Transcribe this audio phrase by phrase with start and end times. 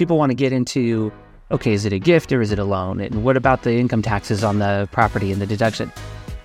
[0.00, 1.12] people want to get into
[1.50, 3.00] okay, is it a gift or is it a loan?
[3.00, 5.92] And what about the income taxes on the property and the deduction?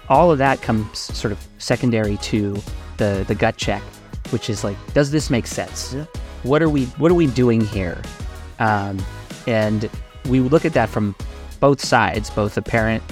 [0.09, 2.61] All of that comes sort of secondary to
[2.97, 3.81] the the gut check,
[4.31, 5.93] which is like, does this make sense?
[5.93, 6.05] Yeah.
[6.43, 8.01] What are we what are we doing here?
[8.59, 9.01] Um,
[9.47, 9.89] and
[10.25, 11.15] we look at that from
[11.61, 13.03] both sides, both the parent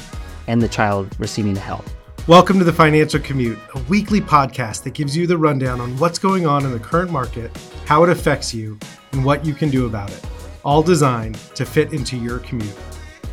[0.48, 1.86] and the child receiving the help.
[2.28, 6.20] Welcome to the Financial Commute, a weekly podcast that gives you the rundown on what's
[6.20, 7.50] going on in the current market,
[7.86, 8.77] how it affects you,
[9.11, 10.23] and what you can do about it,
[10.63, 12.75] all designed to fit into your commute.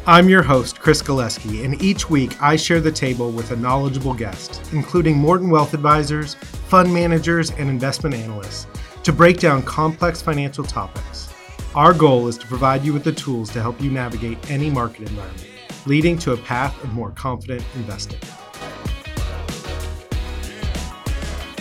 [0.07, 4.15] I'm your host, Chris Galeski, and each week I share the table with a knowledgeable
[4.15, 8.67] guest, including Morton Wealth Advisors, fund managers, and investment analysts,
[9.05, 11.33] to break down complex financial topics.
[11.75, 15.09] Our goal is to provide you with the tools to help you navigate any market
[15.09, 15.47] environment,
[15.87, 18.19] leading to a path of more confident investing.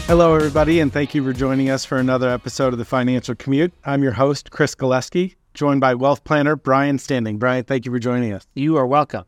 [0.09, 3.71] Hello, everybody, and thank you for joining us for another episode of the Financial Commute.
[3.85, 7.37] I'm your host, Chris Galeski, joined by wealth planner Brian Standing.
[7.37, 8.47] Brian, thank you for joining us.
[8.55, 9.25] You are welcome.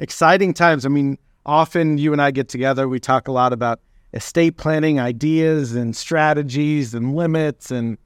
[0.00, 0.84] Exciting times.
[0.84, 3.80] I mean, often you and I get together, we talk a lot about
[4.12, 7.96] estate planning ideas and strategies and limits and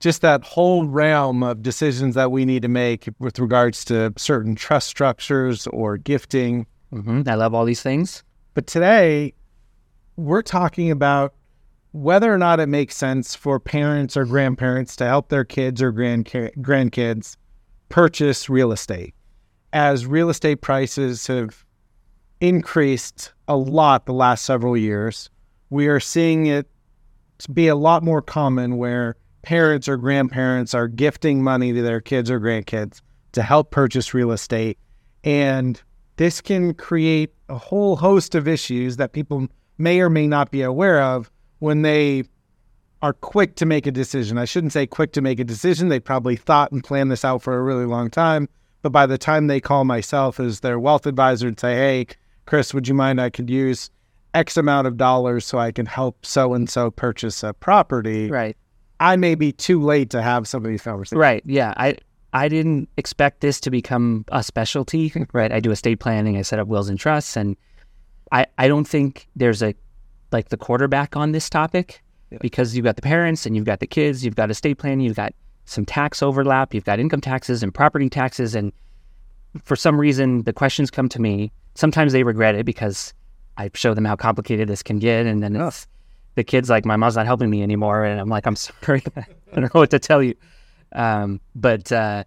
[0.00, 4.54] just that whole realm of decisions that we need to make with regards to certain
[4.54, 6.66] trust structures or gifting.
[6.90, 8.22] hmm I love all these things.
[8.52, 9.32] But today,
[10.16, 11.32] we're talking about
[11.94, 15.92] whether or not it makes sense for parents or grandparents to help their kids or
[15.92, 17.36] grand grandkids
[17.88, 19.14] purchase real estate.
[19.72, 21.64] As real estate prices have
[22.40, 25.30] increased a lot the last several years,
[25.70, 26.68] we are seeing it
[27.52, 32.28] be a lot more common where parents or grandparents are gifting money to their kids
[32.28, 34.78] or grandkids to help purchase real estate.
[35.22, 35.80] And
[36.16, 39.46] this can create a whole host of issues that people
[39.78, 41.30] may or may not be aware of
[41.64, 42.22] when they
[43.00, 44.36] are quick to make a decision.
[44.36, 45.88] I shouldn't say quick to make a decision.
[45.88, 48.50] They probably thought and planned this out for a really long time.
[48.82, 52.06] But by the time they call myself as their wealth advisor and say, hey,
[52.44, 53.18] Chris, would you mind?
[53.18, 53.90] I could use
[54.34, 58.30] X amount of dollars so I can help so and so purchase a property.
[58.30, 58.58] Right.
[59.00, 61.18] I may be too late to have some of these conversations.
[61.18, 61.42] Right.
[61.46, 61.72] Yeah.
[61.78, 61.96] I
[62.34, 65.12] I didn't expect this to become a specialty.
[65.32, 65.50] Right.
[65.50, 66.36] I do estate planning.
[66.36, 67.56] I set up wills and trusts, and
[68.32, 69.74] I I don't think there's a
[70.34, 72.38] like the quarterback on this topic Yeah.
[72.42, 75.16] because you've got the parents and you've got the kids, you've got estate planning, you've
[75.16, 75.32] got
[75.64, 78.70] some tax overlap, you've got income taxes and property taxes, and
[79.62, 81.50] for some reason the questions come to me.
[81.74, 83.14] Sometimes they regret it because
[83.56, 85.86] I show them how complicated this can get, and then it's
[86.34, 89.24] the kids like my mom's not helping me anymore, and I'm like, I'm sorry, I
[89.54, 90.34] don't know what to tell you.
[90.92, 92.24] Um, but uh,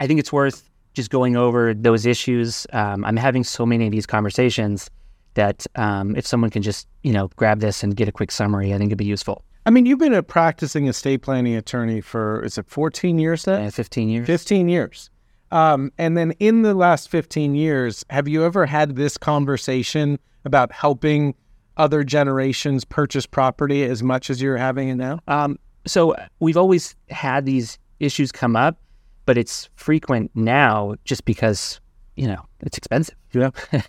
[0.00, 2.66] I think it's worth just going over those issues.
[2.72, 4.90] Um, I'm having so many of these conversations
[5.34, 8.72] that um, if someone can just you know grab this and get a quick summary,
[8.72, 9.44] I think it'd be useful.
[9.66, 13.64] I mean, you've been a practicing estate planning attorney for, is it 14 years now?
[13.64, 14.26] Uh, 15 years.
[14.26, 15.08] 15 years.
[15.50, 20.70] Um, and then in the last 15 years, have you ever had this conversation about
[20.70, 21.34] helping
[21.76, 25.20] other generations purchase property as much as you're having it now?
[25.28, 28.78] Um, so we've always had these issues come up,
[29.26, 31.80] but it's frequent now just because
[32.16, 33.16] you know it's expensive.
[33.32, 33.50] Yeah.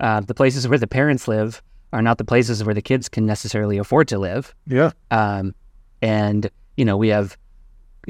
[0.00, 1.62] Uh, the places where the parents live
[1.92, 4.54] are not the places where the kids can necessarily afford to live.
[4.66, 4.90] yeah.
[5.10, 5.54] Um,
[6.02, 7.36] and you know, we have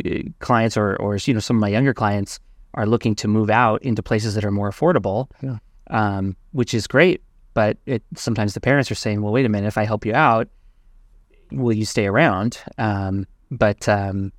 [0.04, 2.38] uh, clients or, or you know, some of my younger clients
[2.74, 5.58] are looking to move out into places that are more affordable, Yeah.
[5.88, 7.20] um, which is great.
[7.54, 9.66] But it, sometimes the parents are saying, "Well, wait a minute.
[9.66, 10.46] If I help you out,
[11.50, 14.32] will you stay around?" Um, but um,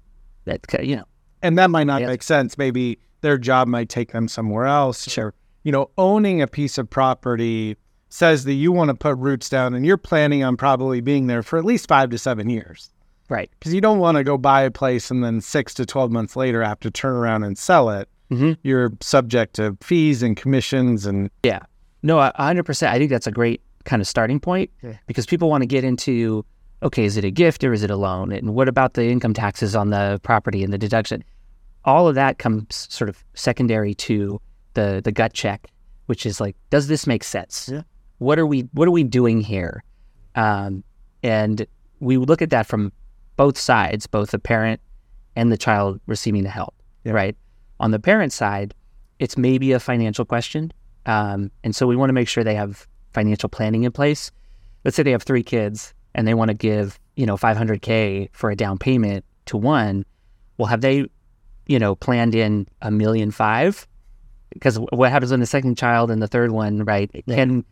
[0.45, 1.03] that you know,
[1.41, 2.07] And that might not Yeah.
[2.07, 2.57] make sense.
[2.57, 5.09] Maybe their job might take them somewhere else.
[5.09, 5.33] Sure.
[5.63, 7.77] You know, owning a piece of property
[8.09, 11.43] says that you want to put roots down and you're planning on probably being there
[11.43, 12.89] for at least five to seven years.
[13.29, 13.49] right?
[13.57, 16.35] Because you don't want to go buy a place and then six to 12 months
[16.35, 18.09] later have to turn around and sell it.
[18.29, 18.57] Mhm.
[18.61, 21.05] You're subject to fees and commissions.
[21.05, 21.59] And Yeah.
[22.03, 22.93] No, a a hundred percent.
[22.93, 24.95] I think that's a great kind of starting point Yeah.
[25.07, 26.43] because people want to get into
[26.83, 28.33] okay, is it a gift or is it a loan?
[28.33, 31.23] And what about the income taxes on the property and the deduction?
[31.85, 34.41] All of that comes sort of secondary to
[34.73, 35.67] the the gut check,
[36.05, 37.69] which is like, does this make sense?
[37.71, 37.81] Yeah.
[38.19, 39.83] What are we What are we doing here?
[40.35, 40.83] Um,
[41.23, 41.65] and
[41.99, 42.91] we look at that from
[43.35, 44.79] both sides, both the parent
[45.35, 46.75] and the child receiving the help.
[47.03, 47.13] Yeah.
[47.13, 47.35] Right.
[47.79, 48.73] On the parent side,
[49.19, 50.71] it's maybe a financial question.
[51.05, 54.31] Um, and so we want to make sure they have financial planning in place.
[54.83, 58.51] Let's say they have three kids and they want to give, you know, 500K for
[58.51, 60.05] a down payment to one.
[60.57, 61.05] Well, have they,
[61.67, 63.87] you know, planned in a million five?
[64.53, 67.09] Because what happens when the second child and the third one, right?
[67.25, 67.35] Yeah.
[67.35, 67.65] Can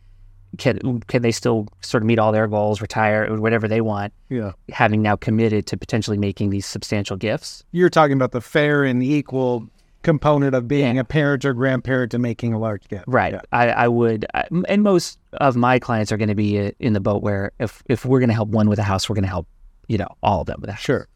[0.58, 4.12] can can they still sort of meet all their goals, retire, or whatever they want,
[4.28, 4.52] Yeah.
[4.70, 7.62] having now committed to potentially making these substantial gifts?
[7.70, 9.68] You're talking about the fair and equal
[10.02, 11.02] component of being Yeah.
[11.02, 13.04] a parent or grandparent and making a large gift.
[13.06, 13.34] Right.
[13.34, 13.42] Yeah.
[13.52, 16.94] I, I would, I, and most of my clients are going to be uh, in
[16.94, 19.24] the boat where if if we're going to help one with a house, we're going
[19.24, 19.46] to help
[19.86, 20.78] you know all of them with that.
[20.80, 21.06] Sure.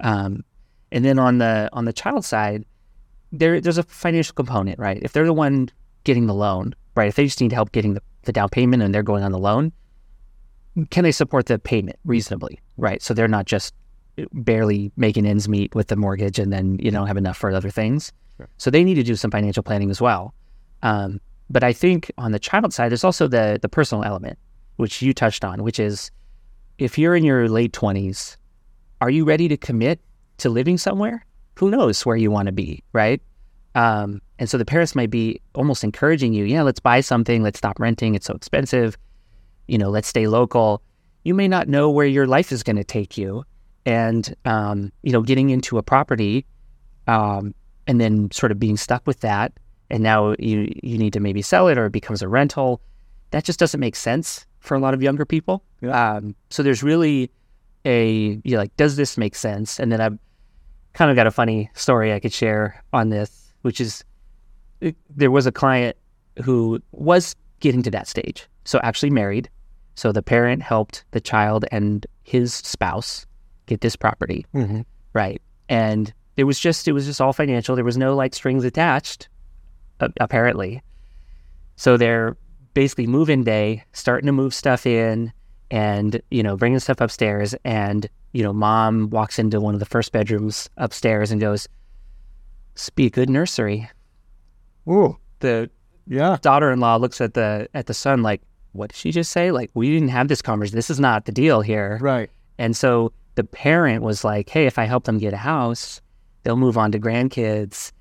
[0.00, 0.44] Um,
[0.90, 2.64] and then on the on the child side,
[3.32, 4.98] there there's a financial component, right?
[5.02, 5.70] If they're the one
[6.04, 7.08] getting the loan, right?
[7.08, 9.38] If they just need help getting the, the down payment and they're going on the
[9.38, 9.72] loan,
[10.90, 13.02] can they support the payment reasonably, right?
[13.02, 13.74] So they're not just
[14.32, 17.70] barely making ends meet with the mortgage and then you don't have enough for other
[17.70, 18.12] things.
[18.36, 18.48] Sure.
[18.58, 20.34] So they need to do some financial planning as well.
[20.82, 24.38] Um, but I think on the child side, there's also the the personal element,
[24.76, 26.10] which you touched on, which is
[26.78, 28.38] if you're in your late twenties,
[29.00, 30.00] are you ready to commit
[30.38, 31.26] to living somewhere?
[31.60, 33.20] Who knows where you want to be, right?
[33.74, 37.58] Um, and so the parents might be almost encouraging you, yeah, let's buy something, let's
[37.58, 38.96] stop renting, it's so expensive,
[39.68, 40.80] you know, let's stay local.
[41.22, 43.44] You may not know where your life is going to take you,
[43.84, 46.46] and um, you know, getting into a property,
[47.06, 47.54] um,
[47.86, 49.52] and then sort of being stuck with that,
[49.90, 52.80] and now you you need to maybe sell it or it becomes a rental.
[53.32, 55.62] That just doesn't make sense for a lot of younger people.
[55.82, 57.30] Um, so there's really
[57.84, 59.78] a you know, like, does this make sense?
[59.78, 60.18] And then I've
[60.92, 64.04] kind of got a funny story I could share on this, which is
[65.10, 65.96] there was a client
[66.42, 68.46] who was getting to that stage.
[68.64, 69.48] So actually married.
[69.94, 73.26] So the parent helped the child and his spouse
[73.66, 74.84] get this property, Mhm.
[75.12, 75.40] right?
[75.68, 77.74] And it was just it was just all financial.
[77.76, 79.28] There was no like strings attached,
[80.20, 80.82] apparently.
[81.76, 82.36] So they're
[82.74, 85.32] basically move-in day, starting to move stuff in,
[85.70, 87.54] and you know bringing stuff upstairs.
[87.64, 91.68] And you know, mom walks into one of the first bedrooms upstairs and goes,
[92.74, 93.88] "This be good nursery."
[94.88, 95.16] Ooh.
[95.40, 95.70] The
[96.06, 96.38] Yeah.
[96.42, 98.42] daughter-in-law looks at the at the son like,
[98.72, 99.50] "What did she just say?
[99.50, 100.76] Like, we didn't have this conversation.
[100.76, 102.30] This is not the deal here." Right.
[102.58, 106.00] And so the parent was like, "Hey, if I help them get a house,
[106.42, 107.92] they'll move on to grandkids."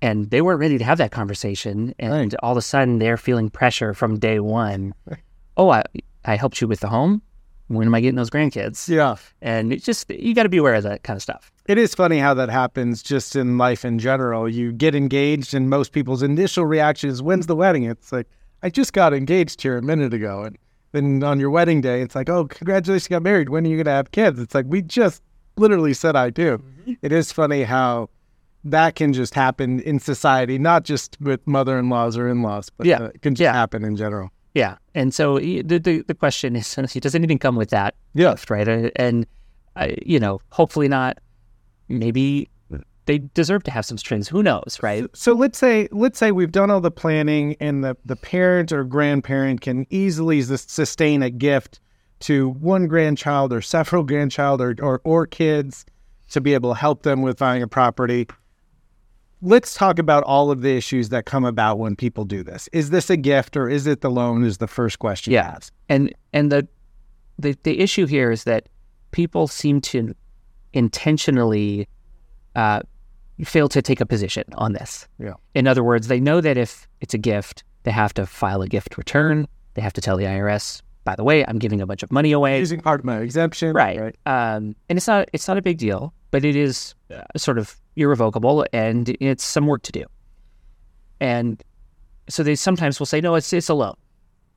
[0.00, 1.92] And they weren't ready to have that conversation.
[1.98, 2.34] And Right.
[2.42, 4.94] all of a sudden, they're feeling pressure from day one.
[5.56, 5.82] Oh, I
[6.24, 7.20] I helped you with the home.
[7.68, 8.88] When am I getting those grandkids?
[8.88, 9.16] Yeah.
[9.42, 11.52] And it's just you got to be aware of that kind of stuff.
[11.66, 14.48] It is funny how that happens just in life in general.
[14.48, 17.84] You get engaged, and most people's initial reaction is, When's the wedding?
[17.84, 18.26] It's like,
[18.62, 20.44] I just got engaged here a minute ago.
[20.44, 20.58] And
[20.92, 23.50] then on your wedding day, it's like, Oh, congratulations, you got married.
[23.50, 24.38] When are you going to have kids?
[24.40, 25.22] It's like, We just
[25.56, 26.62] literally said I do.
[27.02, 28.08] It is funny how
[28.64, 32.70] that can just happen in society, not just with mother in laws or in laws,
[32.70, 32.98] but Yeah.
[33.02, 33.52] uh, it can just Yeah.
[33.52, 34.30] happen in general.
[34.58, 34.76] Yeah.
[34.92, 37.94] And so the the, the question is, does anything come with that?
[38.14, 38.32] Yeah.
[38.32, 38.66] gift, right?
[38.96, 39.24] And
[39.76, 41.18] uh, you know, hopefully not.
[41.88, 42.50] Maybe
[43.06, 44.28] they deserve to have some strings.
[44.28, 45.04] Who knows, right?
[45.14, 48.82] So let's say let's say we've done all the planning and the, the parent or
[48.82, 51.78] grandparent can easily sustain a gift
[52.20, 55.86] to one grandchild or several grandchild or, or or kids
[56.30, 58.26] to be able to help them with buying a property.
[59.40, 62.68] Let's talk about all of the issues that come about when people do this.
[62.72, 64.44] Is this a gift or is it the loan?
[64.44, 65.32] Is the first question.
[65.32, 65.58] Yeah.
[65.88, 66.66] And and the
[67.38, 68.68] the the issue here is that
[69.12, 70.14] people seem to
[70.72, 71.88] intentionally
[72.56, 72.80] uh,
[73.44, 75.06] fail to take a position on this.
[75.18, 75.34] Yeah.
[75.54, 78.68] In other words, they know that if it's a gift, they have to file a
[78.68, 79.46] gift return.
[79.74, 82.32] They have to tell the IRS, by the way, I'm giving a bunch of money
[82.32, 82.58] away.
[82.58, 83.72] Using part of my exemption.
[83.72, 84.16] right.
[84.26, 87.76] Um, and it's not it's not a big deal, but it is uh, sort of
[87.98, 90.04] irrevocable, and it's some work to do.
[91.20, 91.62] And
[92.28, 93.94] so they sometimes will say, "No, it's it's a loan.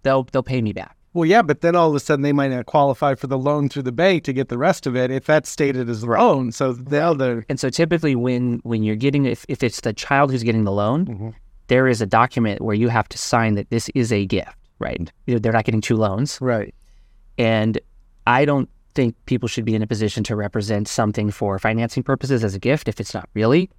[0.03, 2.51] They'll they'll pay me back." Well, yeah, but then all of a sudden they might
[2.51, 5.25] not qualify for the loan through the bank to get the rest of it if
[5.25, 6.53] that's stated as their own.
[6.53, 9.93] So they'll the other And so typically, when when you're getting if if it's the
[9.93, 11.33] child who's getting the loan, Mhm.
[11.67, 15.11] there is a document where you have to sign that this is a gift, right?
[15.27, 16.73] You know, They're not getting two loans, right.
[17.37, 17.79] and
[18.27, 22.43] I don't think people should be in a position to represent something for financing purposes
[22.43, 23.69] as a gift if it's not really.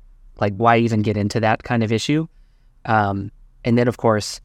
[0.40, 2.26] Like, why even get into that kind of issue?
[2.84, 3.30] Um,
[3.64, 4.40] and then, of course,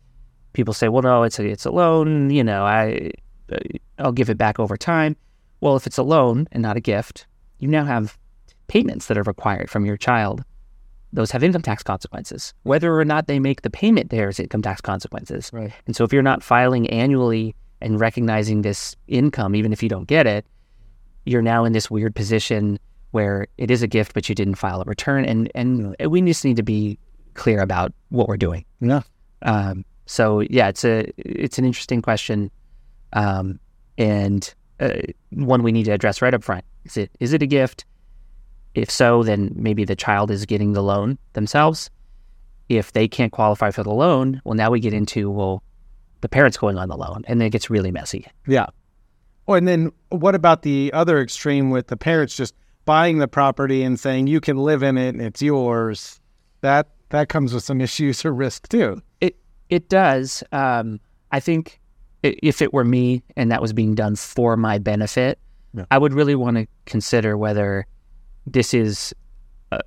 [0.53, 2.29] people say, "Well, no, it's a it's a loan.
[2.29, 3.11] You know, I
[3.51, 3.57] uh,
[3.99, 5.15] I'll give it back over time."
[5.61, 7.25] Well, if it's a loan and not a gift,
[7.59, 8.17] you now have
[8.67, 10.43] payments that are required from your child.
[11.13, 12.53] Those have income tax consequences.
[12.63, 15.49] Whether or not they make the payment, there's income tax consequences.
[15.53, 15.71] Right.
[15.87, 20.07] And so if you're not filing annually and recognizing this income, even if you don't
[20.07, 20.45] get it,
[21.27, 22.79] you're now in this weird position
[23.11, 25.25] where it is a gift, but you didn't file a return.
[25.25, 26.97] And and we just need to be
[27.33, 28.65] clear about what we're doing.
[28.79, 29.01] Yeah.
[29.43, 32.49] Um, so yeah, it's a it's an interesting question,
[33.13, 33.59] um,
[33.97, 34.99] and uh,
[35.31, 36.65] one we need to address right up front.
[36.85, 37.85] Is it is it a gift?
[38.73, 41.89] If so, then maybe the child is getting the loan themselves.
[42.69, 45.63] If they can't qualify for the loan, well, now we get into well,
[46.21, 48.27] the parents going on the loan, and then it gets really messy.
[48.45, 48.67] Yeah.
[49.47, 52.53] Oh, and then what about the other extreme with the parents just
[52.85, 56.19] buying the property and saying you can live in it and it's yours?
[56.61, 59.01] That that comes with some issues or risk too.
[59.21, 59.37] It
[59.69, 60.43] it does.
[60.51, 60.99] Um,
[61.31, 61.79] I think
[62.23, 65.39] if it were me and that was being done for my benefit,
[65.73, 65.85] Yeah.
[65.91, 67.85] I would really want to consider whether
[68.45, 69.13] this is
[69.71, 69.79] uh,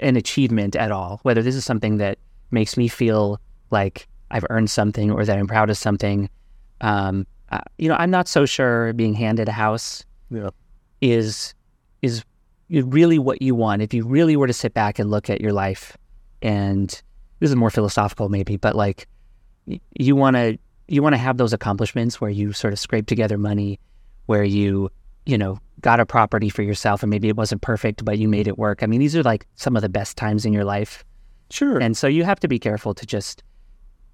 [0.00, 2.18] an achievement at all, whether this is something that
[2.50, 6.30] makes me feel like I've earned something or that I'm proud of something.
[6.80, 10.50] Um, uh, you know, I'm not so sure being handed a house Yeah.
[11.00, 11.54] is
[12.02, 12.24] is
[12.70, 13.82] really what you want.
[13.82, 15.96] If you really were to sit back and look at your life,
[16.42, 16.88] and
[17.40, 19.06] this is more philosophical maybe, but like
[19.98, 23.38] you want to you want to have those accomplishments where you sort of scrape together
[23.38, 23.78] money,
[24.26, 24.90] where you
[25.26, 28.48] you know got a property for yourself, and maybe it wasn't perfect, but you made
[28.48, 28.82] it work.
[28.82, 31.04] I mean, these are like some of the best times in your life,
[31.50, 31.78] Sure.
[31.78, 33.42] and so you have to be careful to just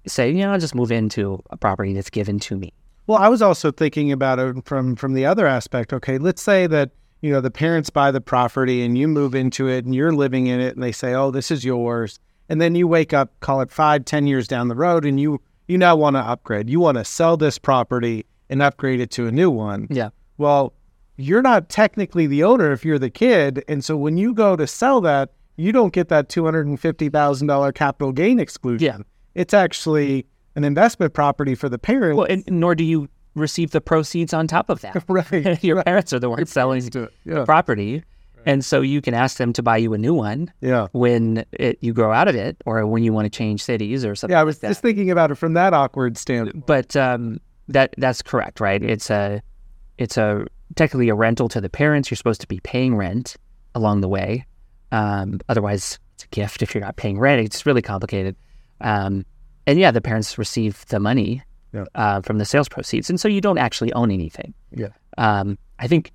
[0.05, 2.73] say, you know, I'll just move into a property that's given to me.
[3.07, 5.93] Well, I was also thinking about it from from the other aspect.
[5.93, 6.91] Okay, let's say that
[7.21, 10.47] you know the parents buy the property and you move into it and you're living
[10.47, 12.19] in it, and they say, "Oh, this is yours,"
[12.49, 15.41] and then you wake up, call it five, ten years down the road, and you
[15.67, 16.69] you now want to upgrade.
[16.69, 19.87] You want to sell this property and upgrade it to a new one.
[19.89, 20.09] Yeah.
[20.37, 20.73] Well,
[21.17, 24.67] you're not technically the owner if you're the kid, and so when you go to
[24.67, 28.85] sell that, you don't get that two hundred and fifty thousand dollar capital gain exclusion.
[28.85, 29.03] Yeah.
[29.35, 32.17] It's actually an investment property for the parent.
[32.17, 35.03] Well, and nor do you receive the proceeds on top of that.
[35.09, 35.63] right.
[35.63, 37.07] Your parents are the ones selling Yeah.
[37.25, 38.03] the property.
[38.45, 40.87] And so you can ask them to buy you a new one Yeah.
[40.91, 44.15] when it, you grow out of it or when you want to change cities or
[44.15, 46.65] something Yeah, I was like just thinking about it from that awkward standpoint.
[46.65, 48.83] but um, that that's correct, right?
[48.83, 49.41] It's a
[49.97, 50.45] it's a
[50.75, 52.11] technically a rental to the parents.
[52.11, 53.37] You're supposed to be paying rent
[53.75, 54.45] along the way.
[54.91, 57.41] Um, otherwise, it's a gift if you're not paying rent.
[57.45, 58.35] It's really complicated.
[58.81, 59.25] Um,
[59.67, 61.41] and yeah, the parents receive the money
[61.73, 61.85] Yeah.
[61.95, 64.53] uh, from the sales proceeds, and so you don't actually own anything.
[64.71, 64.89] Yeah.
[65.17, 66.11] Um, I think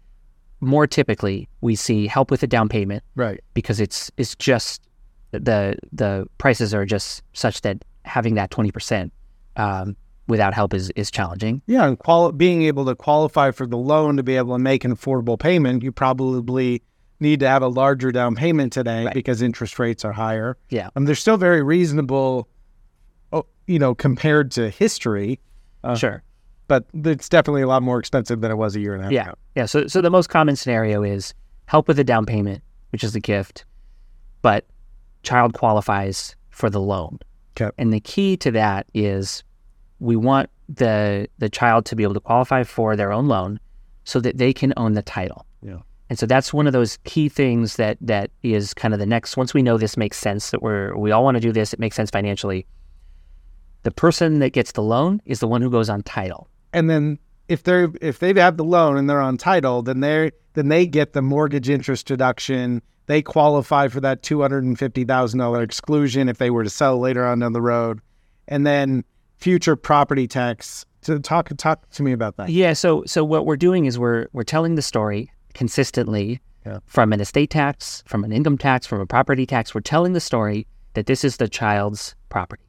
[0.60, 3.40] more typically we see help with a down payment Right.
[3.54, 4.82] because it's it's just
[5.30, 9.12] the the prices are just such that having that twenty percent
[9.56, 11.62] um, without help is is challenging.
[11.66, 14.84] Yeah, and quali- being able to qualify for the loan to be able to make
[14.84, 16.82] an affordable payment, you probably
[17.20, 19.14] need to have a larger down payment today Right.
[19.14, 20.56] because interest rates are higher.
[20.70, 20.88] Yeah.
[20.94, 22.48] Um, they're still very reasonable,
[23.68, 25.38] you know, compared to history,
[25.84, 26.22] Uh, sure.
[26.66, 29.12] but it's definitely a lot more expensive than it was a year and a half
[29.12, 29.22] Yeah.
[29.28, 29.34] ago.
[29.54, 29.66] Yeah.
[29.66, 31.34] So so the most common scenario is
[31.66, 33.64] help with a down payment, which is a gift,
[34.42, 34.64] but
[35.22, 37.18] child qualifies for the loan.
[37.60, 37.70] Okay.
[37.78, 39.44] And the key to that is
[40.00, 43.60] we want the the child to be able to qualify for their own loan
[44.04, 45.44] so that they can own the title.
[45.62, 45.78] Yeah.
[46.10, 49.36] And so that's one of those key things that that is kind of the next
[49.36, 51.78] once we know this makes sense that we're we all want to do this, it
[51.78, 52.66] makes sense financially.
[53.88, 56.46] The person that gets the loan is the one who goes on title.
[56.74, 57.18] And then
[57.48, 60.86] if they're if they have the loan and they're on title, then they then they
[60.86, 62.82] get the mortgage interest deduction.
[63.06, 66.68] They qualify for that two hundred and fifty thousand dollar exclusion if they were to
[66.68, 68.00] sell later on down the road,
[68.46, 69.04] and then
[69.38, 70.84] future property tax.
[71.04, 72.50] To talk talk to me about that.
[72.50, 76.80] Yeah, so so what we're doing is we're we're telling the story consistently Yeah.
[76.84, 79.74] from an estate tax, from an income tax, from a property tax.
[79.74, 82.62] We're telling the story that this is the child's property.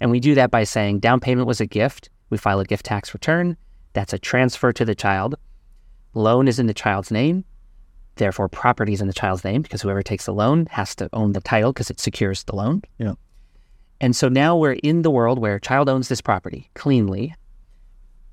[0.00, 2.10] And we do that by saying down payment was a gift.
[2.30, 3.56] We file a gift tax return.
[3.92, 5.34] That's a transfer to the child.
[6.14, 7.44] Loan is in the child's name.
[8.16, 11.32] Therefore, property is in the child's name because whoever takes the loan has to own
[11.32, 12.82] the title because it secures the loan.
[12.98, 13.14] Yeah.
[14.00, 17.34] And so now we're in the world where child owns this property cleanly.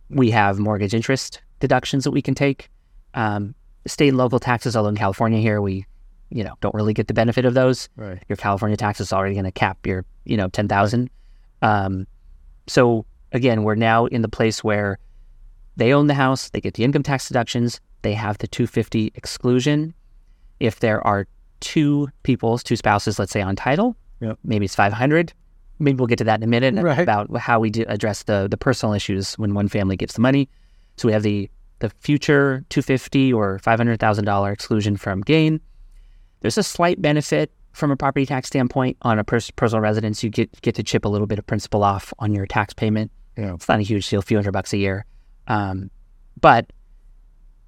[0.09, 2.69] We have mortgage interest deductions that we can take.
[3.13, 3.55] Um,
[3.85, 5.85] state and local taxes, although in California here we,
[6.29, 7.89] you know, don't really get the benefit of those.
[7.95, 8.21] Right.
[8.29, 11.09] Your California tax is already going to cap your, you know, ten thousand.
[11.61, 12.07] Um,
[12.67, 14.99] so again, we're now in the place where
[15.75, 19.11] they own the house, they get the income tax deductions, they have the two fifty
[19.15, 19.93] exclusion.
[20.59, 21.27] If there are
[21.59, 24.39] two peoples, two spouses, let's say on title, Yep.
[24.43, 25.33] maybe it's five hundred.
[25.79, 26.99] Maybe we'll get to that in a minute Right.
[26.99, 30.49] about how we do address the the personal issues when one family gives the money.
[30.97, 31.49] So we have the
[31.79, 35.59] the future two fifty or five hundred thousand dollar exclusion from gain.
[36.41, 40.23] There's a slight benefit from a property tax standpoint on a pers- personal residence.
[40.23, 43.11] You get get to chip a little bit of principal off on your tax payment.
[43.37, 43.53] Yeah.
[43.53, 45.05] It's not a huge deal, a few hundred bucks a year,
[45.47, 45.91] um,
[46.41, 46.73] but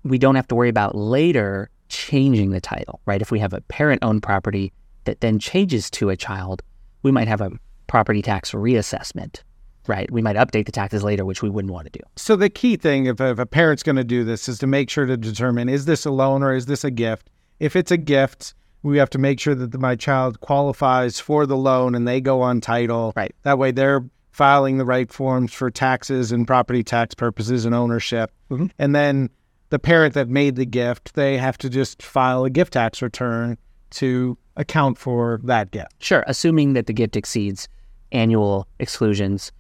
[0.03, 3.21] we don't have to worry about later changing the title, right?
[3.21, 4.73] If we have a parent-owned property
[5.03, 6.63] that then changes to a child,
[7.03, 7.51] we might have a
[7.85, 9.43] property tax reassessment,
[9.87, 10.09] right?
[10.09, 12.03] We might update the taxes later, which we wouldn't want to do.
[12.15, 14.89] So the key thing, if, if a parent's going to do this, is to make
[14.89, 17.29] sure to determine is this a loan or is this a gift.
[17.59, 21.45] If it's a gift, we have to make sure that the, my child qualifies for
[21.45, 23.13] the loan and they go on title.
[23.15, 23.35] Right.
[23.43, 28.31] That way, they're filing the right forms for taxes and property tax purposes and ownership.
[28.49, 28.71] Mhm.
[28.79, 29.29] And then
[29.69, 33.57] the parent that made the gift, they have to just file a gift tax return
[33.91, 35.91] to account for that gift.
[35.99, 37.67] Sure, assuming that the gift exceeds
[38.11, 39.51] annual exclusions,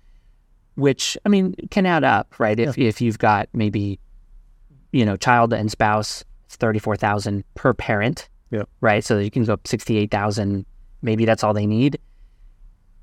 [0.75, 2.59] which I mean can add up, right?
[2.59, 3.99] If if you've got maybe,
[4.91, 8.29] you know, child and spouse, it's thirty four thousand per parent.
[8.51, 8.63] Yeah.
[8.81, 9.03] Right.
[9.03, 10.65] So you can go up sixty eight thousand.
[11.01, 11.99] Maybe that's all they need.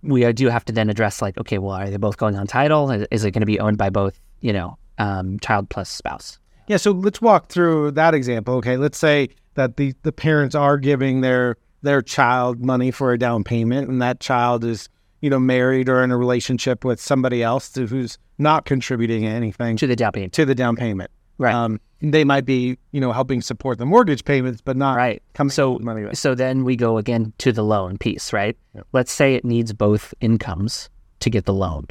[0.02, 2.90] We do have to then address like, okay, well, are they both going on title?
[2.90, 6.38] Is- Is it going to be owned by both, you know, um, child plus spouse?
[6.68, 8.54] Yeah, so let's walk through that example.
[8.56, 13.18] Okay, let's say that the, the parents are giving their their child money for a
[13.18, 14.88] down payment, and that child is
[15.20, 19.86] you know married or in a relationship with somebody else who's not contributing anything To
[19.86, 20.32] the down payment.
[20.34, 21.10] to the down payment.
[21.38, 21.54] Right.
[21.54, 25.22] Um, they might be you know helping support the mortgage payments, but not Right.
[25.34, 26.14] coming So, money.
[26.14, 28.56] so then we go again to the loan piece, right?
[28.74, 28.86] Yep.
[28.92, 30.88] Let's say it needs both incomes
[31.20, 31.86] to get the loan.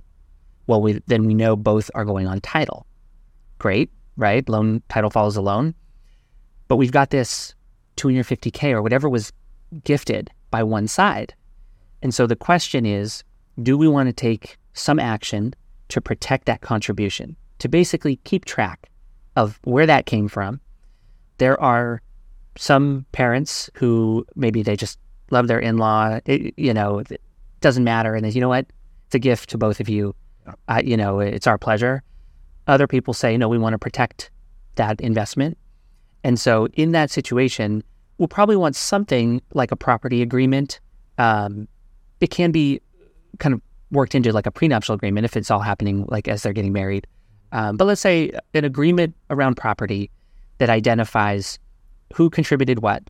[0.67, 2.85] Well, we then we know both are going on title.
[3.59, 4.47] Great, right?
[4.49, 5.73] Loan title follows the loan.
[6.67, 7.53] But we've got this
[7.97, 9.31] 250k or whatever was
[9.83, 11.33] gifted by one side.
[12.01, 13.23] And so the question is,
[13.61, 15.53] do we want to take some action
[15.89, 18.89] to protect that contribution, to basically keep track
[19.35, 20.59] of where that came from?
[21.37, 22.01] There are
[22.57, 24.97] some parents who maybe they just
[25.31, 27.19] love their in-law you know it
[27.59, 28.67] doesn't matter and they you know what?
[29.07, 30.15] It's a gift to both of you.
[30.67, 32.03] Uh, you know it's our pleasure.
[32.67, 34.31] Other people say no we want to protect
[34.75, 35.57] that investment.
[36.23, 37.83] And so in that situation
[38.17, 40.79] we'll probably want something like a property agreement.
[41.17, 41.67] Um,
[42.21, 42.81] it can be
[43.39, 43.61] kind of
[43.91, 47.05] worked into like a prenuptial agreement if it's all happening like as they're getting married
[47.51, 50.09] um, but let's say an agreement around property
[50.57, 51.59] that identifies
[52.13, 53.03] who contributed what,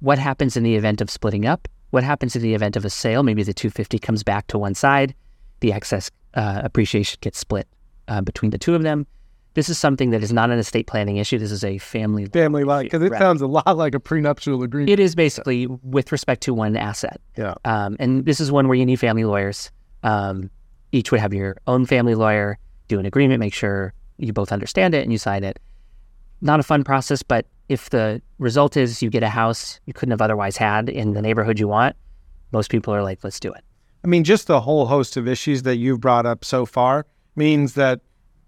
[0.00, 2.90] what happens in the event of splitting up, what happens in the event of a
[2.90, 3.22] sale.
[3.22, 5.14] Maybe the 250 comes back to one side,
[5.60, 7.66] the excess uh, appreciation gets split
[8.08, 9.06] uh, between the two of them.
[9.54, 11.38] This is something that is not an estate planning issue.
[11.38, 12.26] This is a family.
[12.26, 13.18] family like because it Right.
[13.18, 14.90] sounds a lot like a prenuptial agreement.
[14.90, 17.20] It is basically with respect to one asset.
[17.38, 17.54] yeah.
[17.64, 19.70] Um, and this is one where you need family lawyers.
[20.02, 20.50] Um,
[20.92, 22.58] each would have your own family lawyer
[22.88, 25.58] do an agreement, make sure you both understand it and you sign it.
[26.40, 30.12] Not a fun process, but if the result is you get a house you couldn't
[30.12, 31.96] have otherwise had in the neighborhood you want,
[32.52, 33.64] most people are like, let's do it.
[34.04, 37.74] I mean, just the whole host of issues that you've brought up so far means
[37.74, 38.00] that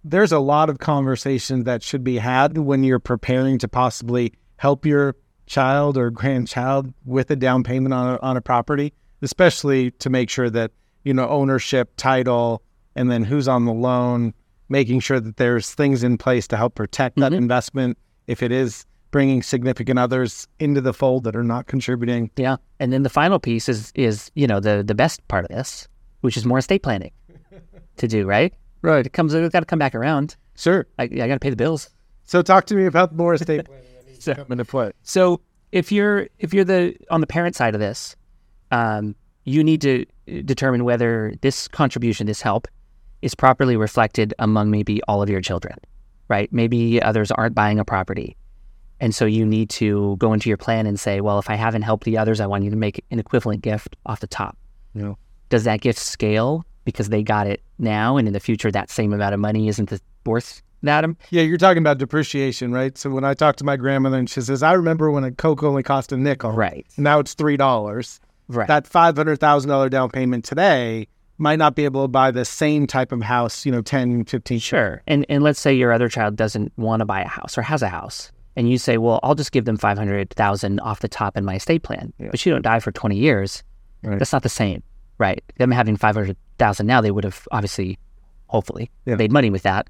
[0.05, 4.87] there's a lot of conversation that should be had when you're preparing to possibly help
[4.87, 10.09] your child or grandchild with a down payment on a, on a property, especially to
[10.11, 10.71] make sure that,
[11.03, 12.63] you know, ownership, title,
[12.99, 14.35] and then who's on the loan,
[14.69, 17.37] making sure that there's things in place to help protect that Mhm.
[17.37, 22.31] investment if it is bringing significant others into the fold that are not contributing.
[22.37, 22.57] Yeah.
[22.79, 25.89] And then the final piece is is, you know, the the best part of this,
[26.21, 27.13] which is more estate planning
[27.97, 28.53] to do, right?
[28.83, 29.07] Right.
[29.07, 30.37] It comes it's gotta come back around.
[30.57, 30.87] Sure.
[30.99, 31.89] I, I gotta pay the bills.
[32.25, 33.87] So talk to me about more estate planning
[34.19, 34.91] So- to come into play.
[35.03, 35.41] So
[35.73, 38.17] if you're if you're the on the parent side of this,
[38.71, 40.05] um, you need to
[40.45, 42.69] determine whether this contribution, this help,
[43.23, 45.77] is properly reflected among maybe all of your children,
[46.29, 46.53] right?
[46.53, 48.37] Maybe others aren't buying a property,
[49.01, 51.83] and so you need to go into your plan and say, well, if I haven't
[51.83, 54.57] helped the others, I want you to make an equivalent gift off the top.
[54.95, 55.15] Yeah.
[55.49, 59.13] Does that gift scale because they got it now, and in the future that same
[59.13, 61.05] amount of money isn't the- worth that?
[61.31, 62.97] Yeah, you're talking about depreciation, right?
[62.97, 65.63] So when I talk to my grandmother and she says, I remember when a Coke
[65.63, 66.53] only cost a nickel.
[66.53, 66.87] Right.
[66.97, 68.21] Now it's three dollars.
[68.49, 68.69] Right.
[68.69, 72.45] That five hundred thousand dollar down payment today might not be able to buy the
[72.45, 75.03] same type of house, you know, 10, 15 Sure.
[75.07, 77.81] And and let's say your other child doesn't want to buy a house or has
[77.83, 81.09] a house, and you say, "Well, I'll just give them five hundred thousand off the
[81.09, 82.29] top in my estate plan." Yeah.
[82.31, 83.63] But you don't die for twenty years.
[84.03, 84.19] Right.
[84.19, 84.83] That's not the same,
[85.19, 85.43] right?
[85.59, 87.99] Them having five hundred thousand now, they would have obviously,
[88.49, 89.15] hopefully, Yeah.
[89.17, 89.89] made money with that.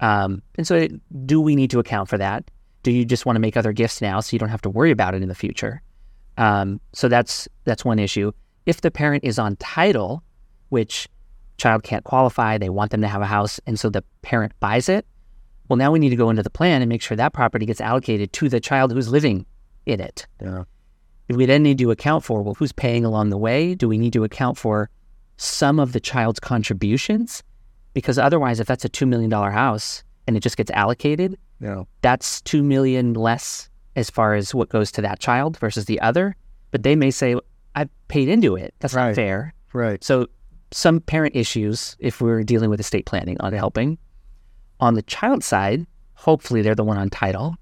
[0.00, 2.44] Um, and so, it- do we need to account for that?
[2.84, 4.90] Do you just want to make other gifts now so you don't have to worry
[4.92, 5.82] about it in the future?
[6.36, 8.30] Um, so that's that's one issue.
[8.66, 10.22] If the parent is on title,
[10.68, 11.08] which
[11.56, 14.88] child can't qualify, they want them to have a house, and so the parent buys
[14.88, 15.06] it.
[15.68, 17.80] Well, now we need to go into the plan and make sure that property gets
[17.80, 19.44] allocated to the child who's living
[19.86, 20.26] in it.
[20.40, 20.64] Yeah.
[21.28, 23.74] We then need to account for well, who's paying along the way?
[23.74, 24.88] Do we need to account for
[25.36, 27.42] some of the child's contributions?
[27.92, 31.82] Because otherwise, if that's a two million dollar house and it just gets allocated, Yeah.
[32.02, 36.36] that's 2 million less as far as what goes to that child versus the other.
[36.70, 37.34] But they may say,
[37.74, 38.74] I paid into it.
[38.78, 39.08] That's Right.
[39.08, 39.54] not fair.
[39.72, 40.02] Right.
[40.04, 40.28] So
[40.70, 43.98] some parent issues if we're dealing with estate planning on helping.
[44.80, 47.56] On the child side, hopefully they're the one on title.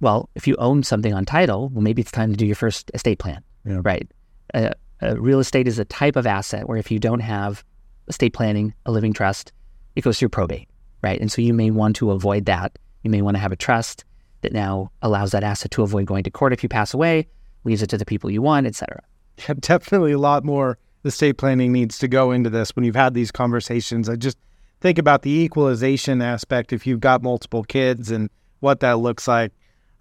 [0.00, 2.90] Well, if you own something on title, well, maybe it's time to do your first
[2.94, 3.80] estate plan, Yeah.
[3.82, 4.10] right?
[4.52, 4.70] Uh,
[5.02, 7.64] uh, real estate is a type of asset where if you don't have
[8.08, 9.52] estate planning, a living trust,
[9.96, 10.68] it goes through probate,
[11.02, 11.20] right?
[11.20, 12.78] And so you may want to avoid that.
[13.02, 14.04] You may want to have a trust
[14.42, 17.26] that now allows that asset to avoid going to court if you pass away,
[17.64, 19.02] leaves it to the people you want, etc.
[19.48, 23.14] Yeah, definitely a lot more estate planning needs to go into this when you've had
[23.14, 24.08] these conversations.
[24.08, 24.38] I just
[24.80, 29.52] think about the equalization aspect if you've got multiple kids and what that looks like.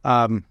[0.03, 0.45] Um,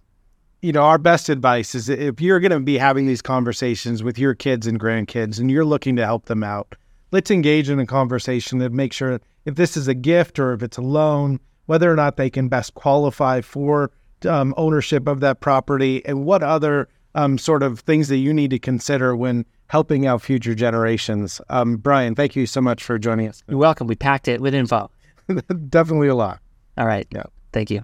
[0.63, 4.19] you know, our best advice is if you're going to be having these conversations with
[4.19, 6.77] your kids and grandkids and you're looking to help them out,
[7.11, 10.63] let's engage in a conversation that make sure if this is a gift or if
[10.63, 13.91] it's a loan, whether or not they can best qualify for
[14.29, 18.51] um, ownership of that property and what other um, sort of things that you need
[18.51, 21.41] to consider when helping out future generations.
[21.49, 23.43] Um, Brian, thank you so much for joining us.
[23.49, 23.87] You're welcome.
[23.87, 24.91] We packed it with info.
[25.71, 26.41] Definitely a lot.
[26.77, 27.07] All right.
[27.11, 27.23] Yeah.
[27.55, 27.83] Thank you.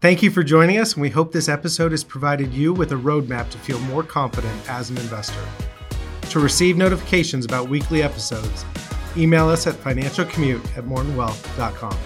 [0.00, 2.94] Thank you for joining us, and we hope this episode has provided you with a
[2.94, 5.44] roadmap to feel more confident as an investor.
[6.30, 8.64] To receive notifications about weekly episodes,
[9.14, 11.98] email us at financialcommute at mortonwealth.com.